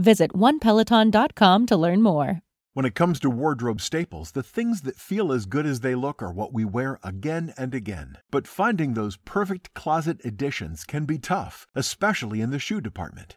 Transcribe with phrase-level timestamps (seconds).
[0.00, 2.40] Visit onepeloton.com to learn more.
[2.72, 6.22] When it comes to wardrobe staples, the things that feel as good as they look
[6.22, 8.16] are what we wear again and again.
[8.30, 13.36] But finding those perfect closet additions can be tough, especially in the shoe department.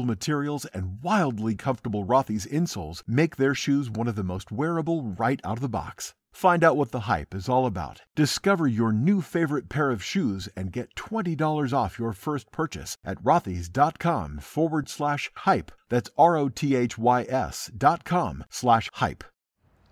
[0.05, 5.39] materials and wildly comfortable Rothy's insoles make their shoes one of the most wearable right
[5.43, 6.13] out of the box.
[6.31, 8.01] Find out what the hype is all about.
[8.15, 13.21] Discover your new favorite pair of shoes and get $20 off your first purchase at
[13.23, 15.71] rothys.com forward slash hype.
[15.89, 19.23] That's R O T H Y S dot com slash hype.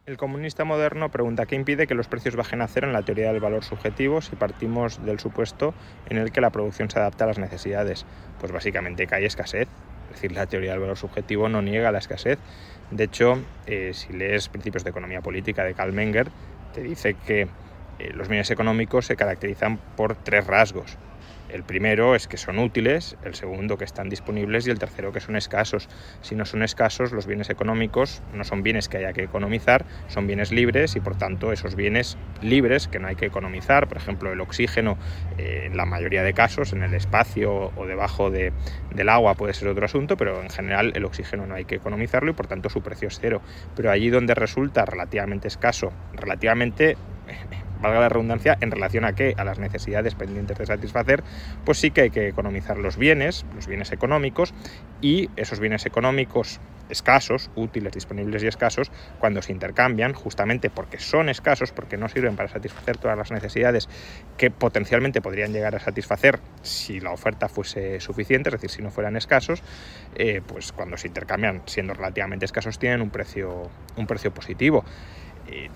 [0.06, 3.32] El comunista moderno pregunta qué impide que los precios bajen a cero en la teoría
[3.32, 5.76] del valor subjetivo si partimos del supuesto
[6.08, 8.08] en el que la producción se adapta a las necesidades.
[8.40, 9.68] Pues básicamente que hay escasez.
[10.10, 12.40] Es decir, la teoría del valor subjetivo no niega la escasez.
[12.92, 16.30] De hecho, eh, si lees Principios de Economía Política de Karl Menger,
[16.74, 17.48] te dice que
[18.00, 20.98] eh, los bienes económicos se caracterizan por tres rasgos.
[21.50, 25.20] El primero es que son útiles, el segundo que están disponibles y el tercero que
[25.20, 25.90] son escasos.
[26.22, 30.28] Si no son escasos, los bienes económicos no son bienes que haya que economizar, son
[30.28, 34.32] bienes libres y por tanto esos bienes libres que no hay que economizar, por ejemplo
[34.32, 34.98] el oxígeno
[35.38, 38.54] eh, en la mayoría de casos en el espacio o debajo de,
[38.94, 42.32] del agua puede ser otro asunto, pero en general el oxígeno no hay que economizarlo
[42.32, 43.42] y por tanto su precio es cero.
[43.76, 46.98] Pero allí donde resulta relativamente escaso, relativamente
[47.82, 51.24] valga la redundancia, en relación a qué, a las necesidades pendientes de satisfacer,
[51.66, 54.54] pues sí que hay que economizar los bienes, los bienes económicos,
[55.02, 56.60] y esos bienes económicos
[56.90, 62.36] escasos, útiles, disponibles y escasos, cuando se intercambian, justamente porque son escasos, porque no sirven
[62.36, 63.88] para satisfacer todas las necesidades
[64.38, 68.92] que potencialmente podrían llegar a satisfacer si la oferta fuese suficiente, es decir, si no
[68.92, 69.62] fueran escasos,
[70.16, 74.84] eh, pues cuando se intercambian siendo relativamente escasos tienen un precio, un precio positivo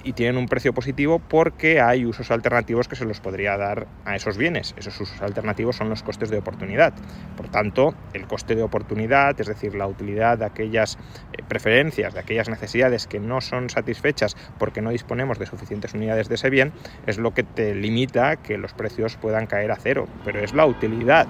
[0.04, 4.16] y tienen un precio positivo porque hay usos alternativos que se los podría dar a
[4.16, 4.74] esos bienes.
[4.78, 6.94] Esos usos alternativos son los costes de oportunidad.
[7.38, 10.98] Por tanto, el coste de oportunidad, es decir, la utilidad de aquellas
[11.34, 16.30] eh, preferencias, de aquellas necesidades que no son satisfechas porque no disponemos de suficientes unidades
[16.30, 16.74] de ese bien,
[17.08, 20.08] es lo que te limita que los precios puedan caer a cero.
[20.26, 21.28] Pero es la utilidad,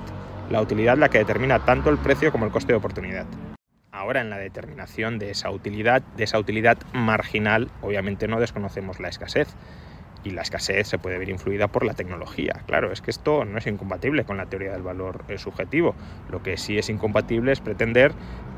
[0.50, 3.26] la utilidad la que determina tanto el precio como el coste de oportunidad.
[3.94, 9.08] Ahora en la determinación de esa utilidad, de esa utilidad marginal, obviamente no desconocemos la
[9.08, 9.56] escasez.
[10.24, 12.64] Y la escasez se puede ver influida por la tecnología.
[12.66, 15.94] Claro, es que esto no es incompatible con la teoría del valor eh, subjetivo.
[16.32, 18.14] Lo que sí es incompatible es pretender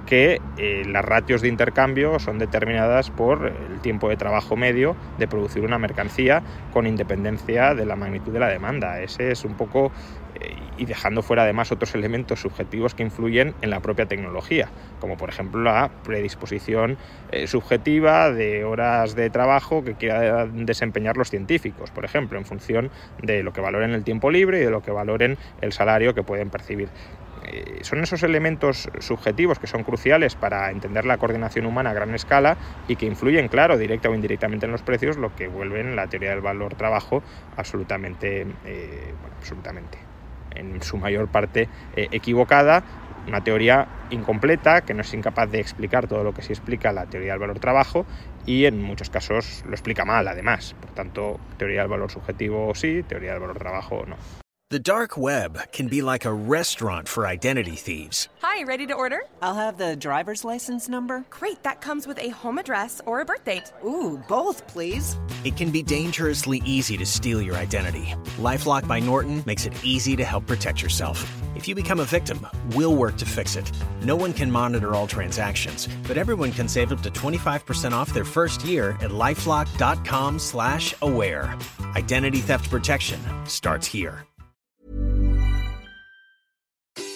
[0.06, 5.28] que eh, las ratios de intercambio son determinadas por el tiempo de trabajo medio de
[5.28, 9.02] producir una mercancía con independencia de la magnitud de la demanda.
[9.02, 9.92] Ese es un poco
[10.36, 14.70] eh, y dejando fuera además otros elementos subjetivos que influyen en la propia tecnología,
[15.00, 16.98] como por ejemplo la predisposición
[17.32, 22.92] eh, subjetiva de horas de trabajo que quieran desempeñar los científicos, por ejemplo, en función
[23.22, 26.24] de lo que valoren el tiempo libre y de lo que valoren el salario que
[26.24, 26.90] pueden percibir.
[27.48, 32.14] Eh, son esos elementos subjetivos que son cruciales para entender la coordinación humana a gran
[32.16, 32.58] escala
[32.88, 36.32] y que influyen, claro, directa o indirectamente en los precios, lo que vuelven la teoría
[36.32, 37.24] del valor trabajo
[37.56, 40.00] absolutamente, eh, absolutamente,
[40.56, 42.84] en su mayor parte eh, equivocada,
[43.28, 47.06] una teoría incompleta que no es incapaz de explicar todo lo que sí explica la
[47.06, 48.06] teoría del valor trabajo
[48.46, 50.76] y en muchos casos lo explica mal además.
[50.80, 54.45] Por tanto, teoría del valor subjetivo sí, teoría del valor trabajo no.
[54.72, 58.30] The dark web can be like a restaurant for identity thieves.
[58.42, 59.22] Hi, ready to order?
[59.40, 61.24] I'll have the driver's license number.
[61.30, 63.72] Great, that comes with a home address or a birth date.
[63.86, 65.18] Ooh, both, please.
[65.44, 68.16] It can be dangerously easy to steal your identity.
[68.40, 71.32] Lifelock by Norton makes it easy to help protect yourself.
[71.56, 72.40] If you become a victim,
[72.74, 73.72] we'll work to fix it.
[74.02, 78.26] No one can monitor all transactions, but everyone can save up to 25% off their
[78.26, 81.56] first year at LifeLock.com/slash-aware.
[81.94, 84.26] Identity theft protection starts here.